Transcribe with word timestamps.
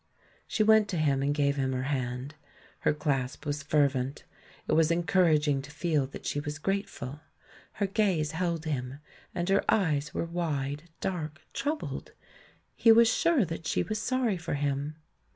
"She 0.47 0.63
went 0.63 0.87
to 0.87 0.97
him 0.97 1.21
and 1.21 1.31
gave 1.31 1.57
him 1.57 1.73
her 1.73 1.83
hand. 1.83 2.33
Her 2.79 2.91
clasp 2.91 3.45
was 3.45 3.61
fervent— 3.61 4.23
it 4.67 4.71
was 4.73 4.89
encouraging 4.89 5.61
to 5.61 5.69
feel 5.69 6.07
that 6.07 6.25
she 6.25 6.39
was 6.39 6.57
grateful! 6.57 7.19
Her 7.73 7.85
gaze 7.85 8.31
held 8.31 8.65
him, 8.65 8.97
and 9.35 9.47
her 9.49 9.63
eyes 9.69 10.11
were 10.11 10.25
wide, 10.25 10.89
dark, 11.01 11.41
troubled; 11.53 12.13
he 12.75 12.91
was 12.91 13.07
sure 13.13 13.45
that 13.45 13.67
she 13.67 13.83
was 13.83 14.01
sorry 14.01 14.37
for 14.37 14.55
him. 14.55 14.95